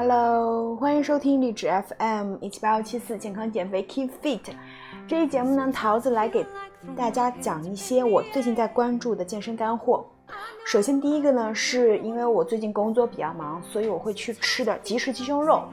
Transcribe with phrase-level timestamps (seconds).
[0.00, 4.52] Hello，欢迎收听励志 FM 一七八幺七四健康减肥 Keep Fit。
[5.08, 6.46] 这一节目呢，桃子来给
[6.96, 10.06] 大家讲一些我最近在关注的健身干货。
[10.64, 15.64] 首先第一个呢，是因为我最近工作比较忙，所以我会去吃的即食鸡胸肉。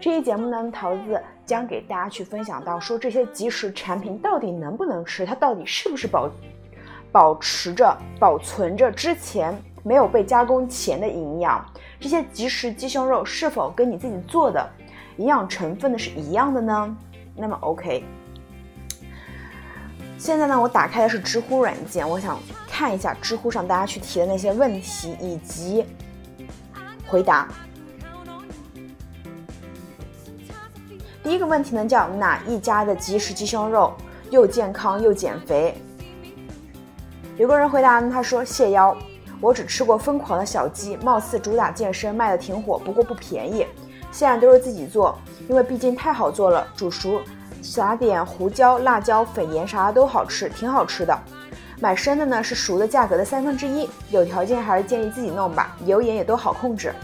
[0.00, 6.28] 这一节目呢，桃子将给大家去分享到，说这些即食产品到底能不能吃，它到底是不是保
[7.12, 11.64] 保持着、保存着之前没有被加工前的营养？
[11.98, 14.68] 这些即食鸡胸肉是否跟你自己做的
[15.16, 16.96] 营养成分的是一样的呢？
[17.36, 18.04] 那么 OK。
[20.18, 25.84] 现在呢，我打开的是知乎软件，我想看一下知乎上大家去提的那些问题以及
[27.08, 27.48] 回答。
[31.24, 33.92] 第一个问题呢，叫哪一家的即食鸡胸肉
[34.30, 35.74] 又健康又减肥？
[37.36, 38.96] 有个人回答呢，他说谢邀。
[39.42, 43.66] 我只吃过疯狂的小鸡，貌似主打健身，卖的挺火，不过不便宜。
[44.12, 47.20] 现在都是自己做，因为毕竟太好做了，煮熟，
[47.60, 51.18] 撒点胡椒、辣椒粉、盐，啥的都好吃，挺好吃的。
[51.80, 56.94] 买生的呢是熟的价格的三分之一，有条件还是建议自己弄吧，油盐也都好控制。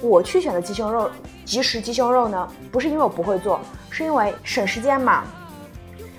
[0.00, 1.08] 我去选的鸡胸肉，
[1.44, 5.22] 即食鸡胸肉呢，不是因为我不会做，是因为省时间嘛。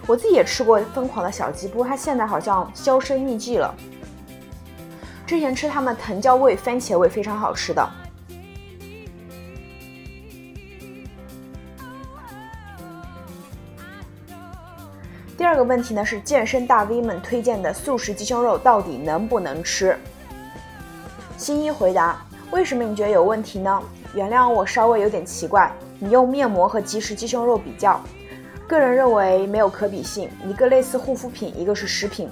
[0.08, 3.76] 我自己也吃过疯狂的小鸡，不过它现在好像销声匿迹了。
[5.26, 7.88] 之前吃他们藤椒味、番茄味非常好吃的。
[15.38, 19.98] 第二个问题呢是健身大 V 们推荐的素食鸡胸肉到底能不能吃？
[21.38, 23.82] 新一回答：为什么你觉得有问题呢？
[24.14, 25.72] 原谅我稍微有点奇怪。
[26.00, 28.00] 你用面膜和即食鸡胸肉比较，
[28.68, 32.30] 个人认为没有可比性，一个类似护肤品，一个是食品。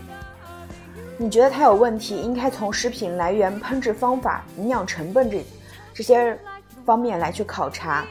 [1.17, 5.45] 你觉得它有问题，应该从食品来源、烹制方法、营养成分这
[5.93, 6.37] 这些
[6.83, 8.03] 方面来去考察。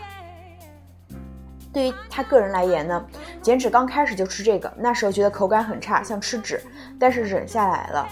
[1.73, 3.05] 对于他个人来言呢，
[3.41, 6.61] 减脂刚开始就吃这个，那时候觉得口感很差，像吃纸，
[6.99, 8.07] 但是忍下来了。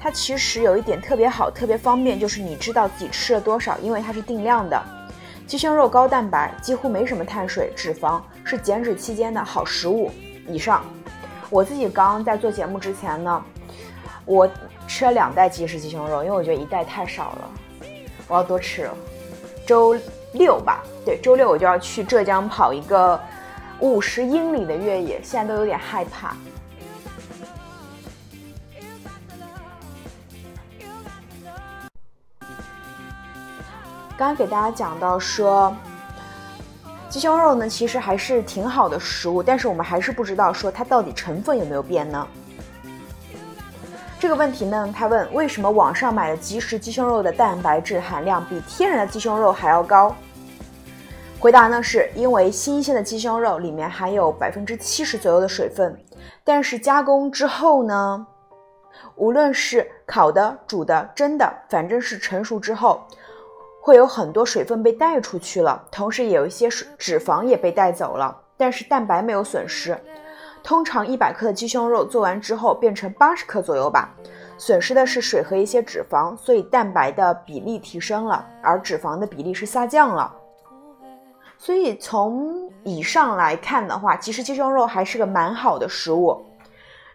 [0.00, 4.80] 它其实有一点特别好、特别方便，就是你知道自己吃了多少，因为它是定量的。
[5.46, 10.10] 鸡胸肉高蛋白，几乎没什么碳水、脂肪，是减脂期间的好食物。
[10.48, 10.84] 以上。
[11.50, 13.42] 我自己刚在做节目之前呢，
[14.26, 14.46] 我
[14.86, 17.50] 吃了两袋即食鸡胸肉，因为我觉得一袋太少了，
[18.28, 18.90] 我要多吃。
[19.66, 19.96] 周
[20.34, 23.18] 六吧，对，周六我就要去浙江跑一个
[23.80, 26.36] 五十英里的越野，现在都有点害怕。
[34.18, 35.74] 刚刚给大家讲到说。
[37.18, 42.24] 鸡胸肉呢，其实还是挺好的食物，但是我们还是不知道说它到底成分有没有变呢？
[44.20, 50.14] 这个问题呢，他问为什么网上买的即食鸡胸肉的蛋白质含量比天然的鸡胸肉还要高？
[51.40, 56.00] 回答呢，是因为新鲜的鸡胸肉里面含有百分之七十左右的水分，
[56.44, 58.24] 但是加工之后呢，
[59.16, 63.02] 无论是烤的、煮的、蒸的，反正是成熟之后。
[63.88, 69.98] 会有很多水分被带出去了，同时也有一些水脂肪也被带走了，但是蛋白没有损失。
[70.62, 74.10] 通常一百克的鸡胸肉做完之后变成八十克左右吧，
[74.58, 80.30] 损失的是水和一些脂肪，所以蛋白的比例提升了，而脂肪的比例是下降了。
[81.56, 86.44] 所以从以上来看的话，其实鸡胸肉还是个蛮好的食物。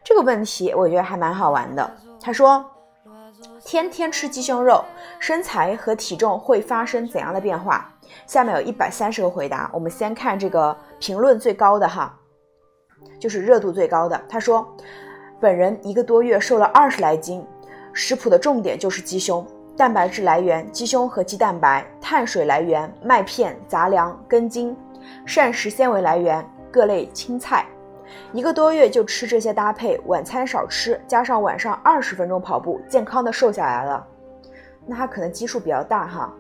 [0.04, 1.96] 这个问题我觉得还蛮好玩的。
[2.20, 2.66] 他说。
[3.64, 4.84] 天天吃鸡胸肉，
[5.20, 7.90] 身材和体重会发生怎样的变化？
[8.28, 12.18] 下面有一百三十个回答，我们先看这个评论最高的哈，
[13.20, 14.22] 就是热度最高的。
[14.28, 14.68] 他说，
[15.40, 17.46] 本人一个多月瘦了二十来斤，
[17.94, 19.46] 食谱的重点就是鸡胸，
[19.76, 24.76] 蛋白质来源鸡胸和鸡蛋白，碳水来源麦片、杂粮、根茎，
[25.26, 27.66] 膳食纤维来源各类青菜。
[28.32, 34.08] 一个多月就吃这些搭配，晚餐少吃，加上晚上二十分钟跑步，健康的瘦下来了。
[34.86, 36.34] 那他可能基数比较大哈，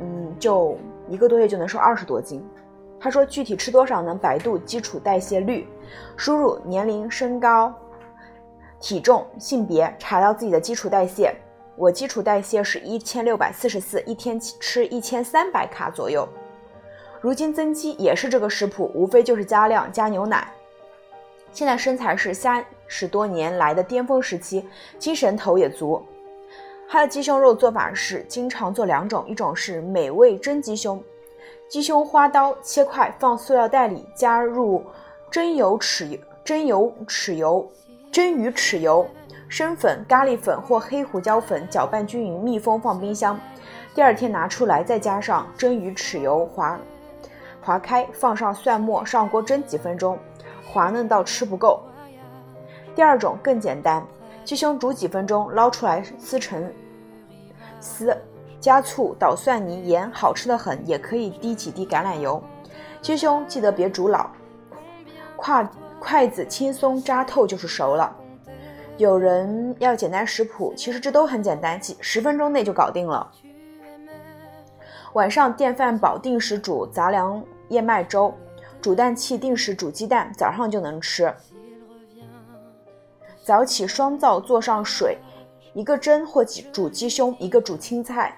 [0.00, 0.76] 嗯，就
[1.08, 2.44] 一个多月就能瘦二十多斤。
[2.98, 4.14] 他说具体吃多少呢？
[4.14, 5.66] 百度基础代谢率，
[6.16, 7.72] 输入年龄、身高、
[8.78, 11.34] 体重、性别，查到自己的基础代谢。
[11.76, 16.28] 我基础代谢是一千六百四十四，一天吃一千三百卡左右。
[17.22, 20.46] 如今增肌也是这个食谱，无非就是加量加牛奶。
[21.52, 24.64] 现在身材是三十多年来的巅峰时期，
[24.98, 26.02] 精神头也足。
[26.88, 31.02] 它的鸡胸肉做法是经常做两种，一种是美味蒸鸡胸，
[31.68, 34.84] 鸡胸花刀切块放塑料袋里，加入
[35.30, 37.70] 蒸油豉油、蒸油豉油、
[38.10, 39.06] 蒸鱼豉油、
[39.48, 43.38] 生粉、咖喱粉或黑胡椒粉，搅拌均匀，密封放冰箱。
[43.94, 46.78] 第二天拿出来，再加上蒸鱼豉油划
[47.60, 50.18] 划开，放上蒜末，上锅蒸几分钟，
[50.72, 51.82] 滑嫩到吃不够。
[52.94, 54.06] 第二种更简单，
[54.44, 56.72] 鸡胸煮几分钟，捞出来撕成
[57.80, 58.16] 丝，
[58.60, 60.86] 加醋、捣蒜泥、盐，好吃的很。
[60.86, 62.40] 也可以滴几滴橄榄油。
[63.02, 64.30] 鸡胸记得别煮老，
[65.36, 65.68] 筷
[65.98, 68.14] 筷子轻松扎透就是熟了。
[68.96, 73.30] 有人要简单食谱，其实这都很简单，几十分钟内就搞定了。
[75.14, 78.32] 晚上电饭煲定时煮杂粮燕麦粥，
[78.80, 81.32] 煮蛋器定时煮鸡蛋，早上就能吃。
[83.44, 85.18] 早起双灶做上水，
[85.74, 88.36] 一个蒸或煮鸡胸，一个煮青菜。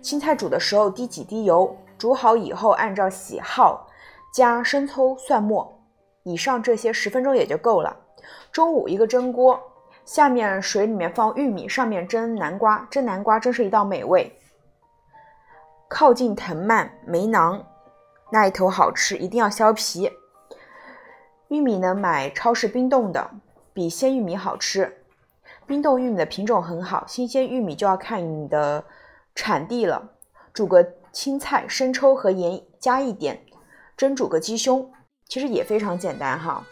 [0.00, 3.88] 青菜煮的时候滴几滴油，煮好以后按照喜好
[4.32, 5.80] 加生抽、蒜末。
[6.24, 7.96] 以上这些十分钟也就够了。
[8.50, 9.60] 中午一个蒸锅。
[10.04, 14.32] 下面水里面放玉米，上面蒸南瓜，蒸南瓜真是一道美味。
[15.88, 17.60] 靠近藤蔓梅囊
[18.36, 20.12] 那一头好吃，一定要削皮。
[21.48, 23.30] 玉米呢，买超市冰冻的，
[23.72, 24.94] 比鲜玉米好吃。
[25.66, 28.84] 冰冻玉米的品种很好，新鲜玉米就要看你的
[29.34, 30.10] 产地了。
[30.52, 33.40] 煮个青菜、生抽和盐加一点，
[33.96, 34.92] 蒸煮个鸡胸，
[35.26, 36.62] 其实也非常简单哈。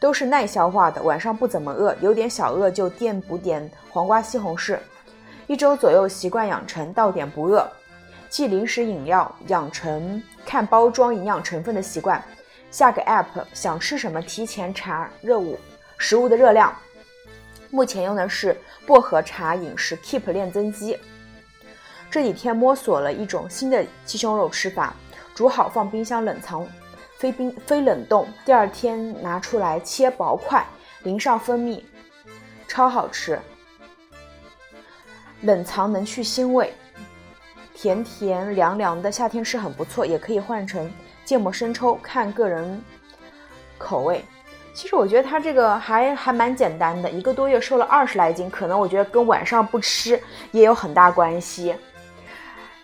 [0.00, 4.80] 都是耐消化的，晚上不怎么饿，有点小饿就垫补点黄瓜、西红柿，
[5.46, 7.70] 一周左右习惯养成到点不饿，
[8.36, 12.22] 忌零食饮料，养成看包装营养成分的习惯。
[12.70, 13.24] 下个 app，
[13.54, 15.58] 想吃什么提前查热物
[15.96, 16.70] 食物的热量。
[17.70, 18.54] 目前用的是
[18.86, 20.98] 薄荷茶饮食 Keep 练增肌。
[22.10, 24.94] 这几天摸索了一种新的鸡胸肉吃法，
[25.34, 26.68] 煮好放冰箱冷藏。
[27.16, 30.62] 非冰非冷冻，第二天拿出来切薄块，
[31.04, 31.82] 淋上蜂蜜，
[32.68, 33.40] 超好吃。
[35.40, 36.74] 冷藏能去腥味，
[37.76, 40.06] 甜甜凉凉的，夏天吃很不错。
[40.06, 40.90] 也可以换成
[41.26, 42.82] 芥末生抽，看个人
[43.76, 44.24] 口味。
[44.72, 50.18] 其实我觉得它这个还还蛮简单的，一个多月瘦了二十来斤，可能我觉得跟晚上不吃
[50.52, 51.76] 也有很大关系。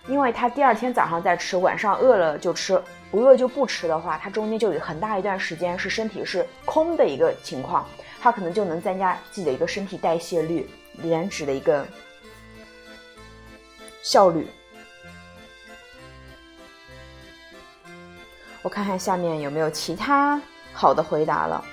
[0.09, 2.79] 因为他第二天早上再吃，晚上饿了就吃，
[3.11, 7.87] 不饿就不吃的话，他中间就有很大一段时间是身体是空的一个情况，
[8.21, 10.69] 他可能就能增加自己的一个身体代谢率、
[11.03, 11.87] 燃脂的一个
[14.03, 14.47] 效率。
[18.63, 20.41] 我看看下面有没有其他
[20.73, 21.65] 好的回答了。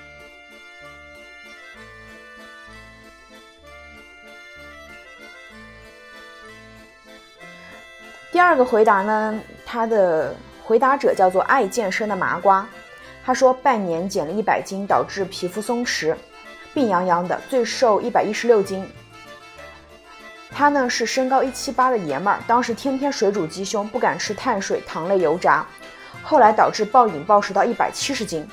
[8.32, 10.34] 第二个回答呢，他的
[10.64, 12.66] 回答者叫做爱健身的麻瓜，
[13.24, 16.16] 他说半年减了一百斤，导致皮肤松弛，
[16.72, 18.88] 病殃殃的，最瘦一百一十六斤。
[20.50, 25.66] 他呢是身高一七八的爷们儿，当时天天水煮鸡胸，不敢吃碳水、糖类、油炸，
[26.22, 28.46] 后来导致暴饮暴食到一百七十斤，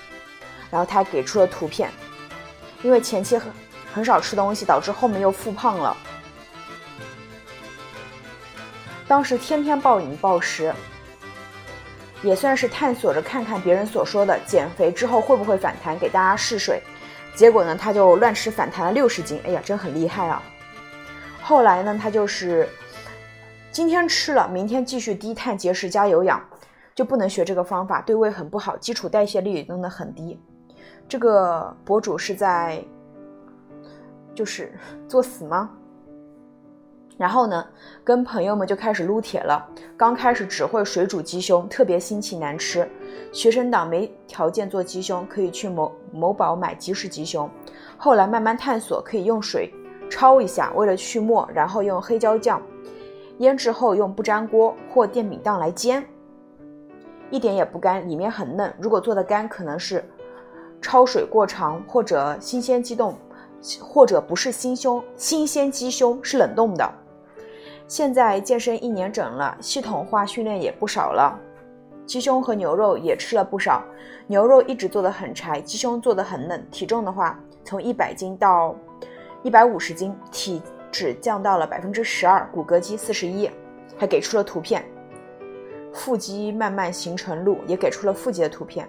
[0.69, 1.91] 然后他还给出了图片，
[2.81, 3.51] 因为前期很
[3.93, 5.95] 很少吃东西，导致后面又复胖了。
[9.07, 10.73] 当时天天暴饮暴食，
[12.21, 16.81] 也算是探索着看看别人所说的减肥之后会不会反弹，给大家试水。
[17.35, 20.41] 结果呢，他就乱吃反弹了六十斤，哎呀，真很厉害啊！
[21.41, 22.67] 后来呢，他就是
[23.71, 26.43] 今天吃了，明天继续低碳节食加有氧，
[26.97, 30.39] 就不能学这个方法，对胃很不好，基础代谢率也弄得很低。
[31.07, 32.83] 这个博主是在
[34.33, 34.73] 就是
[35.07, 35.69] 作死吗？
[37.15, 37.63] 然后呢，
[38.03, 39.63] 跟朋友们就开始撸铁了。
[39.95, 42.89] 刚开始只会水煮鸡胸，特别腥气难吃。
[43.31, 47.47] 学生党没条件做鸡胸，可以去某某宝买即食鸡胸。
[47.95, 49.71] 后来慢慢探索，可以用水
[50.09, 52.59] 焯一下，为了去沫，然后用黑椒酱
[53.37, 56.03] 腌制后用不粘锅或电饼铛来煎，
[57.29, 58.73] 一点也不干，里面很嫩。
[58.79, 60.03] 如果做的干，可能是
[60.81, 63.15] 焯水过长，或者新鲜鸡冻，
[63.81, 66.89] 或者不是新胸新鲜鸡胸是冷冻的。
[67.87, 71.37] 现在健身一年整了，系统化训练也不少了，
[72.05, 73.83] 鸡胸和牛肉也吃了不少。
[74.27, 76.65] 牛肉一直做的很柴，鸡胸做的很嫩。
[76.69, 78.75] 体重的话，从一百斤到
[79.41, 83.49] 一百五十斤，体脂降到了百分之十二，骨骼肌四十一，
[83.97, 84.83] 还给出了图片。
[85.97, 88.87] 腹肌慢慢形成路，也给出了腹肌的图片。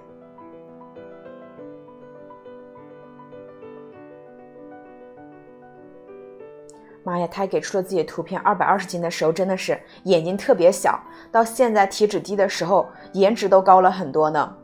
[7.02, 8.38] 妈呀，他还给出了自己的图片。
[8.42, 11.00] 二百二十斤的时候真的是眼睛特别小，
[11.32, 14.54] 到现在体脂低的时候，颜值都高了很多呢。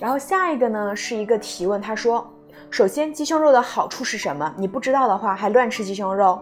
[0.00, 2.26] 然后下一个呢是一个提问，他说：
[2.70, 4.50] 首先鸡胸肉的好处是什么？
[4.56, 6.40] 你不知道的话还乱吃鸡胸肉。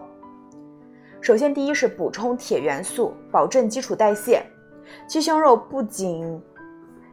[1.19, 4.41] 首先第一是补充铁元素，保证基础代谢。
[5.05, 6.41] 鸡胸肉不仅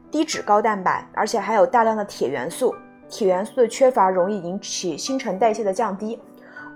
[0.08, 2.72] 低脂高蛋白，而且还有大量的铁元素。
[3.08, 6.20] 铁元素的缺乏容易引起新陈代谢的降低。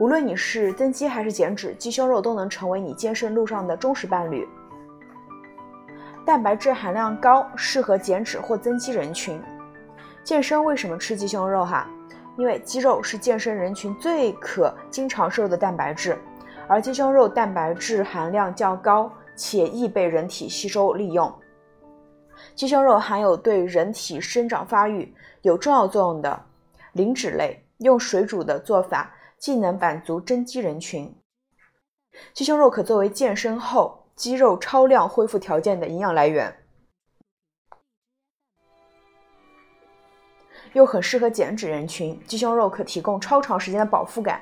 [0.01, 4.49] 无论你是增肌还是减脂，鸡胸肉都能成为你健身路上的忠实伴侣。
[6.27, 9.41] 蛋白质含量高，适合减脂或增肌人群。
[10.23, 11.65] 健身为什么吃鸡胸肉？
[11.65, 11.89] 哈，
[12.37, 16.17] 因为鸡肉是健身人群最可经常摄入的蛋白质，
[16.69, 21.33] 而鸡胸肉蛋白质含量较高，且易被人体吸收利用。
[22.55, 25.13] 鸡胸肉含有对人体生长发育
[25.43, 26.41] 有重要作用的
[26.93, 31.13] 磷脂类，用水煮的做法既能满足增肌人群。
[32.35, 36.55] 鸡胸肉可作为健身后肌肉超量恢复条件的营养来源，
[40.73, 42.19] 又很适合减脂人群。
[42.27, 44.41] 鸡胸肉可提供超长时间的饱腹感。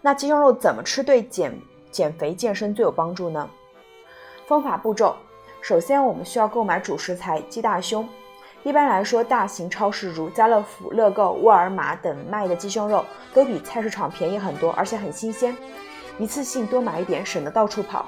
[0.00, 1.56] 那鸡胸肉怎么吃对减
[1.90, 3.48] 减肥健身最有帮助呢？
[4.46, 5.16] 方法步骤。
[5.60, 8.08] 首先，我们需要购买主食材鸡大胸。
[8.64, 15.56] 一般来说，大型超市如家乐福、乐购、沃尔玛等卖的鸡胸肉都比菜市场便宜很多，而且很新鲜。
[16.18, 18.06] 一次性多买一点，省得到处跑。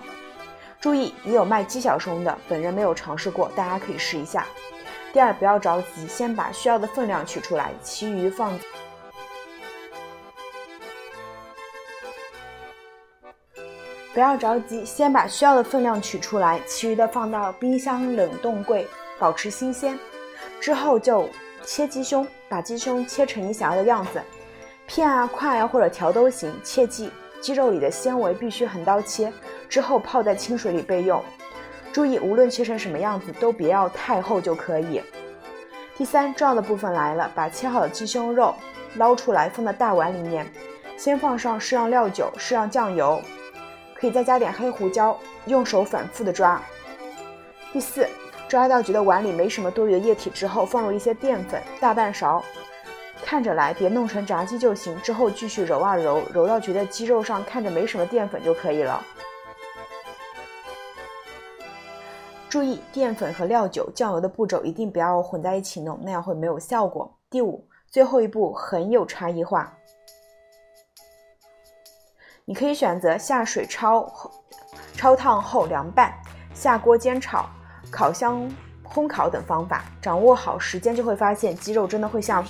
[0.80, 4.46] 注意，也有卖鸡小胸的，本人没有尝试过，大家可以试一下。
[5.14, 8.52] 第二，不要着急，先把需要的分量取出来，其余放。
[14.12, 19.96] 不要着急，先把需要的分量取出来，其余的放到冰箱冷冻柜保持新鲜。
[20.60, 21.28] 之后就
[21.64, 24.20] 切鸡胸，把鸡胸切成你想要的样子，
[24.84, 26.52] 片啊、块啊或者条都行。
[26.64, 27.08] 切记，
[27.40, 29.32] 鸡肉里的纤维必须横刀切，
[29.68, 31.22] 之后泡在清水里备用。
[31.94, 35.00] 注意，无论切成什么样子，都别要太厚就可以。
[35.96, 38.52] 第三，重要的部分来了，把切好的鸡胸肉
[38.96, 40.44] 捞出来，放在大碗里面，
[40.96, 43.22] 先放上适量料酒、适量酱油。
[43.94, 46.60] 可以再加点黑胡椒，用手反复的抓。
[47.72, 48.08] 第四，
[48.48, 52.44] 抓到觉得碗里没什么多余的液体之后，放入一些淀粉，大半勺，
[53.24, 55.00] 看着来，别弄成炸鸡就行。
[55.00, 59.00] 之后继续揉啊揉，揉到觉得鸡肉上看着没什么淀粉就可以了。
[62.54, 67.12] 注意淀粉和料酒、酱油的步骤一定不要混在一起弄，那样会没有效果。
[67.28, 69.76] 第五，最后一步很有差异化。
[72.44, 74.08] 你可以选择下水焯
[74.96, 76.14] 焯烫后凉拌、
[76.54, 77.44] 下锅煎炒、
[77.90, 78.48] 烤箱
[78.84, 82.46] 烘烤等方法，掌握好时间就会发现鸡肉真的会像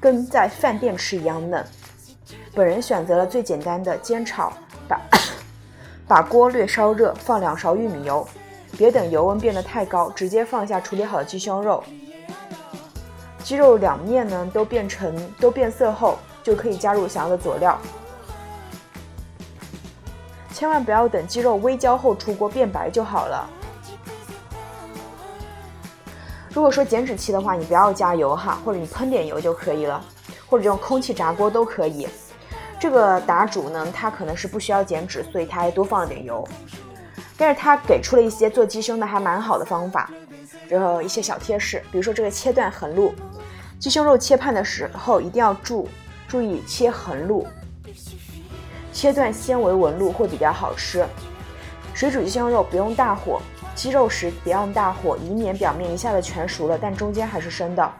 [0.00, 1.64] 跟在饭店吃一样嫩。
[2.56, 4.52] 本人选择了最简单的煎炒，
[4.88, 5.00] 把
[6.08, 8.26] 把锅略烧热，放两勺玉米油，
[8.76, 11.82] 别等油温变得太高，直接放下处理好的鸡胸肉。
[13.44, 17.78] 鸡肉两面呢都变成都变色后，就可以加入想要的佐料。
[20.52, 23.48] 千万不要等鸡肉微焦后出锅变白就好了。
[26.54, 30.04] 如果说减脂期的话，你不要加油哈，或者你喷点油就可以了，
[30.48, 32.06] 或者用空气炸锅都可以。
[32.78, 36.46] 这个答主呢，他可能是不需要减脂，所以他还多放了点油。
[37.42, 40.08] 但是他给出了一些做鸡胸的还蛮好的方法，
[40.68, 43.12] 然后一些小贴士，比如说这个切断横路，
[43.80, 45.88] 鸡胸肉切片的时候一定要注
[46.28, 47.44] 注意切横路。
[48.92, 51.04] 切断纤维纹路会比较好吃。
[51.92, 53.42] 水煮鸡胸肉不用大火，
[53.74, 57.92] 鸡肉时别用大火，以免表面一下子全熟了，但中间还是生的。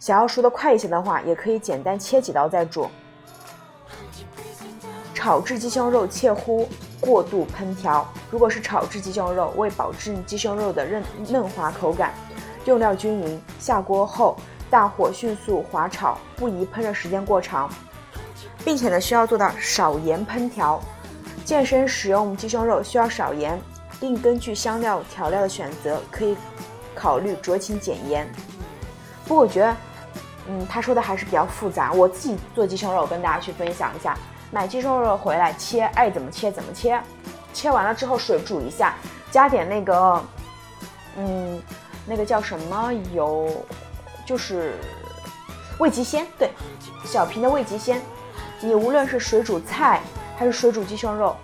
[0.00, 2.88] 想要熟的快一些的话，也可以简单切几刀再煮。
[5.12, 6.68] 炒制鸡胸肉切乎
[7.02, 8.08] 过度烹调。
[8.30, 12.14] 如果是炒制鸡胸肉，为保证鸡胸肉的嫩嫩滑口感，
[12.64, 14.36] 用料均匀，下锅后
[14.70, 17.68] 大火迅速滑炒，不宜烹饪时间过长。
[18.64, 20.80] 并且呢，需要做到少盐烹调。
[21.44, 23.60] 健身使用鸡胸肉需要少盐，
[23.98, 26.36] 并根据香料调料的选择，可以
[26.94, 28.24] 考虑酌情减盐。
[29.26, 29.76] 不过我觉得，
[30.46, 31.92] 嗯，他说的还是比较复杂。
[31.92, 34.16] 我自己做鸡胸肉，跟大家去分享一下：
[34.52, 37.00] 买鸡胸肉回来切，爱怎么切怎么切。
[37.54, 38.94] 切完了之后水煮一下，
[39.30, 40.22] 加点那个，
[41.16, 41.60] 嗯，
[42.06, 43.64] 那个叫什么油，
[44.26, 44.74] 就是
[45.78, 46.50] 味极鲜，对，
[47.06, 47.98] 小瓶的味极鲜。
[48.60, 50.02] 你无论是水煮菜
[50.36, 51.34] 还是水煮鸡胸肉，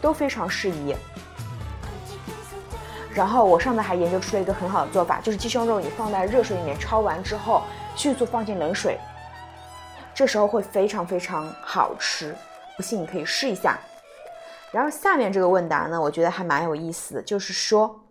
[0.00, 0.96] 都非常适宜。
[3.12, 7.62] 然后我上次还研究出了一个很好的做法，就是鸡胸肉你放在热水里面焯完之后，
[7.94, 8.98] 迅速放进冷水，
[10.14, 12.34] 这时候会非常非常好吃。
[12.76, 13.78] 不信你可以试一下。
[14.72, 18.04] 然后下面这个问答呢，我觉得还蛮有意思的，就是说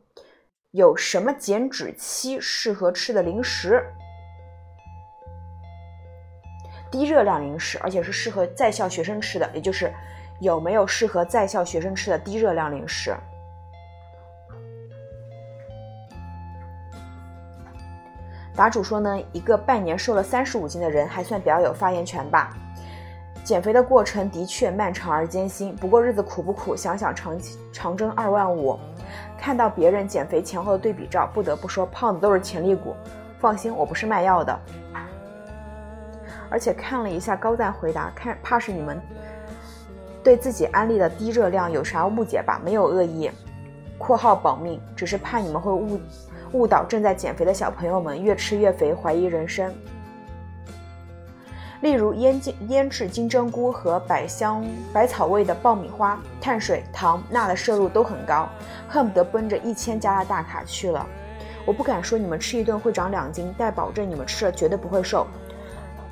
[0.71, 3.83] 有什么减脂期适合吃的零食？
[6.89, 9.91] 低热量零食，而且是适合在校学生吃的，也就是
[10.39, 13.13] 有没有适合在校学生吃的低热量零食。
[18.55, 22.55] 答主说呢，一个半年瘦了三十五斤的人还算比较有发言权吧。
[23.43, 26.75] 减肥的过程的确漫长而艰辛，不过日子苦不苦？
[26.75, 27.37] 想想长
[27.73, 28.79] 长征二万五，
[29.37, 32.95] 看到别人减肥前后的对比照，不得不说胖子都是潜力股。
[33.39, 34.57] 放心，我不是卖药的。
[36.49, 39.01] 而且看了一下高赞回答，看怕是你们
[40.23, 42.61] 对自己安利的低热量有啥误解吧？
[42.63, 43.29] 没有恶意
[43.99, 45.99] （括号保命），只是怕你们会误。
[46.53, 49.73] 误导正在减肥的小朋友们，越吃越肥，怀疑人生。
[51.83, 58.47] 例如腌金腌制金针菇和百香百草味的爆米花，碳水、糖、钠的摄入都很高，
[58.87, 61.05] 恨不得奔着一千加的大卡去了。
[61.65, 65.27] 我不敢说你们吃一顿会长两斤，但保证你们吃了绝对不会瘦。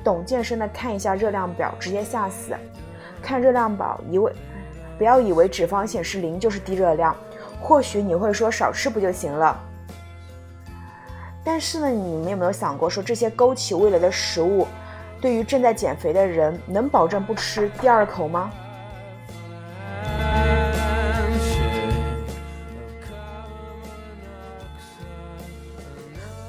[0.04, 2.54] 懂健身的看一下热量表，直接吓死。
[3.22, 4.30] 看热量表，以为
[4.98, 7.16] 不要以为脂肪显示零就是低热量，
[7.62, 9.58] 或许你会说少吃不就行了。
[11.42, 14.66] 但是呢，你们有没有想过，说这些勾起味蕾的食物，
[15.22, 18.50] 对于正在减肥的人，能保证不吃第二口吗？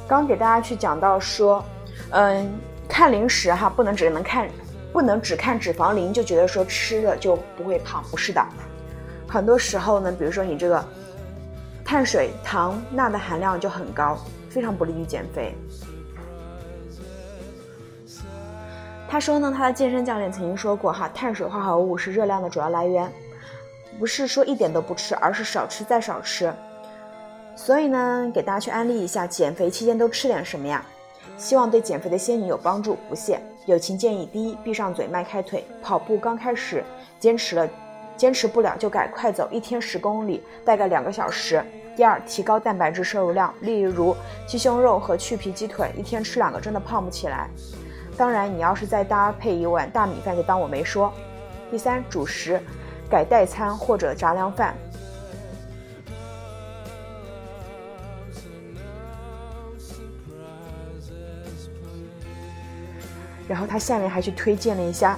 [0.07, 1.63] 刚给大家去讲到说，
[2.09, 2.51] 嗯，
[2.89, 4.49] 看零食哈，不能只能看，
[4.91, 8.43] 不能只看脂肪零就觉得说吃了就不会胖，不是的。
[9.27, 10.83] 很多时候呢，比如说你这个
[11.85, 14.17] 碳水、糖、钠的含量就很高。
[14.49, 15.55] 非常不利于减肥。
[19.13, 23.07] 他说呢，他的健身教练曾经说过，哈，碳水化合物是热量的主要来源，
[23.99, 26.51] 不是说一点都不吃，而是少吃再少吃。
[27.55, 30.83] 所以呢，给大家去安利一下，减肥期间都吃点什么呀？
[31.37, 33.39] 希望对减肥的仙女有帮助，不谢。
[33.67, 36.83] 友情建议：第一，闭上嘴，迈开腿，跑步刚开始
[37.19, 37.69] 坚持了，
[38.17, 41.63] 坚持不了就改快走，一天十公里，大概两个小时。
[41.95, 44.15] 第二，提高蛋白质摄入量，例如
[44.47, 47.47] 鸡胸肉和去皮鸡腿，一天吃两个真的胖不起来。
[48.17, 51.13] 当然，你要是再搭配一碗大米饭，就当我没说。
[51.71, 52.61] 第三，主食
[53.09, 54.75] 改代餐或者杂粮饭。
[63.47, 65.17] 然后他下面还去推荐了一下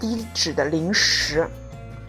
[0.00, 1.48] 低脂的零食，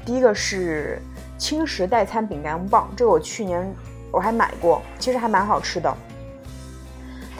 [0.05, 0.99] 第一个是。
[1.37, 3.69] 轻食代餐饼干棒，这个我去年
[4.09, 5.97] 我还买过，其实还蛮好吃的。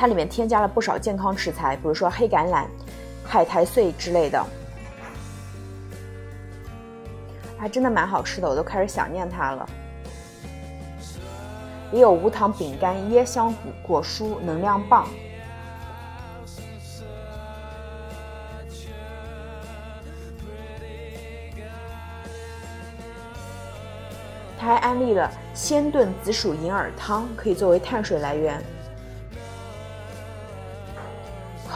[0.06, 2.68] 它里面添加了不少健康食材，比如说黑橄榄、
[3.24, 4.46] 海苔碎之类的，
[7.58, 9.68] 还真的蛮好吃的，我都开始想念它了。
[11.92, 15.08] 也有无糖饼干、椰香果果蔬能量棒。
[24.60, 28.64] 它还安利了鲜炖紫薯银耳汤，可以作为碳水来源。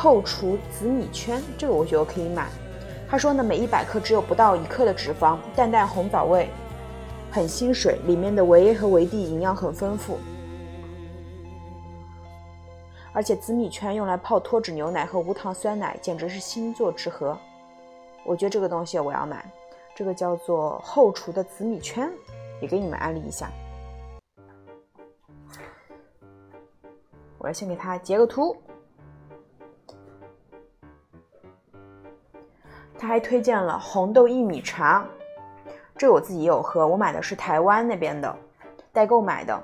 [0.02, 2.48] 后厨紫米圈，这个我觉得可以买。
[3.10, 6.48] 他说呢，每一百克只有不到一克的脂肪，淡淡红枣味，
[7.30, 10.18] 很吸水，里面的维 A 和维 D 营养很丰富。
[13.12, 17.38] 而且紫米圈用来泡脱脂牛奶和无糖酸奶，简直是星座之合。
[18.24, 19.46] 我觉得这个东西我要买，
[19.94, 22.10] 这个叫做后厨的紫米圈。
[22.62, 23.52] 也给你们安利一下，
[27.38, 28.56] 我要先给他截个图。
[33.00, 35.06] 他还推荐了红豆薏米茶，
[35.96, 38.36] 这个我自己也有喝，我买的是台湾那边的
[38.92, 39.64] 代购买的。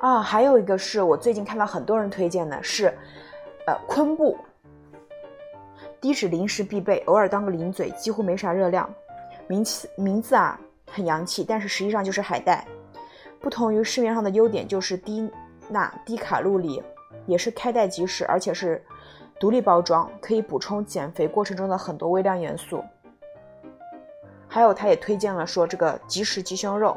[0.00, 2.92] 啊，还有一个是我最近看到很多人推荐的，是
[3.66, 4.36] 呃昆布。
[6.00, 8.92] 低脂零食必备，偶尔当个零嘴，几乎没啥热量。
[9.46, 10.58] 名气名字啊
[10.90, 12.66] 很洋气，但是实际上就是海带。
[13.38, 15.30] 不同于市面上的优点就是低
[15.68, 16.82] 钠、低卡路里，
[17.26, 18.84] 也是开袋即食，而且是
[19.38, 22.84] 独立包装，可以补充减肥过程中的很多微量元素。
[24.48, 26.96] 还有，他也推荐了说这个即食鸡胸肉。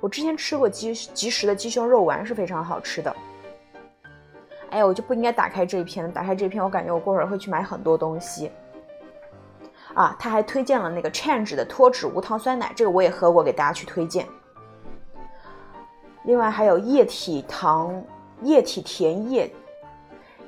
[0.00, 3.14] 我之前吃过即即食的鸡胸肉丸，是非常好吃的。
[4.70, 6.10] 哎，我就不应该打开这一篇。
[6.12, 8.50] 打开这篇，我感觉我过会儿会去买很多东西。
[9.94, 14.26] 啊，他还推荐了那个 Change 的脱脂无糖酸奶，这个我也喝过，给大家去推荐。
[16.26, 18.02] 另外还有液体糖
[18.42, 19.50] 液体甜液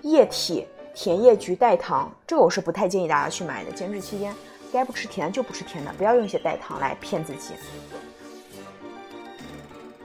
[0.03, 4.35] 液体甜叶菊代糖这个我是不太建议大家去买的减脂期间
[4.73, 7.55] 该不吃甜就不吃甜的不要用一些代糖来骗自己。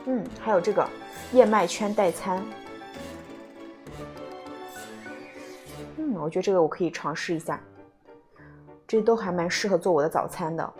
[0.05, 0.87] 嗯还有这个
[1.33, 2.43] 燕麦圈代餐。
[5.97, 7.59] 嗯我觉得这个我可以尝试一下
[8.87, 10.73] 这都还蛮适合做我的早餐的。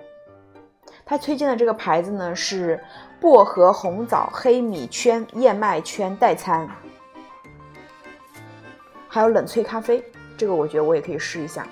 [1.06, 2.82] 他推荐的这个牌子呢是
[3.20, 6.68] 薄荷红枣黑米圈燕麦圈代餐，
[9.08, 10.04] 还有冷萃咖啡，
[10.38, 11.68] 这个我觉得我也可以试一下。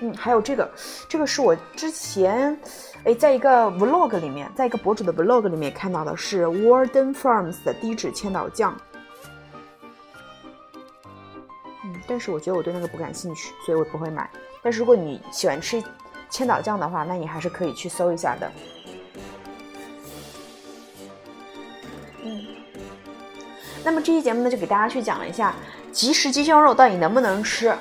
[0.00, 0.68] 嗯，还有这个，
[1.08, 2.58] 这个是我之前
[3.04, 8.76] 哎在一个 vlog 里面，在一个博主的 vlog 里面看到的，是 Warden Farms 的低脂千岛酱。
[11.84, 14.28] 嗯，但是我觉得我对那个不感兴趣，所以我不会买。
[14.60, 15.80] 但是如果你喜欢吃
[16.32, 18.50] 千岛酱的话，那你还是可以去搜一下的。
[22.24, 22.46] 嗯，
[23.84, 25.54] 那么这期节目呢，就给大家去讲一下
[25.92, 27.76] 即食鸡胸肉到底能不能吃。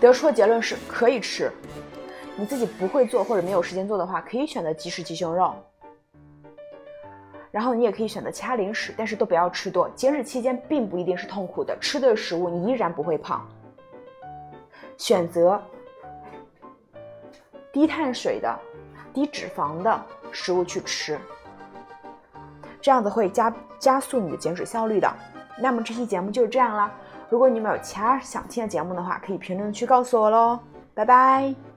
[0.00, 1.52] 得出的结论是可以吃，
[2.36, 5.54] 你自己不会做或者没有时间做的话，可以选择即食鸡胸肉。
[7.50, 9.90] 然后你也可以选择其他零食，但是都不要吃多。
[9.90, 13.46] 节食期间并不一定是痛苦的，吃对食物你依然不会胖。
[14.96, 15.60] 选择
[17.72, 18.58] 低碳水的、
[19.12, 20.00] 低脂肪的
[20.32, 21.18] 食物去吃，
[22.80, 25.12] 这样子会加加速你的减脂效率的。
[25.58, 26.90] 那么这期节目就是这样啦。
[27.28, 30.58] 如果你们有其他想听的节目的话，可以评论区告诉我喽，
[30.94, 31.69] 拜拜。